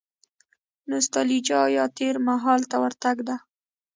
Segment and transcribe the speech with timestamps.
[0.87, 3.35] نو ستالجیا یا تېر مهال ته ورتګ ده.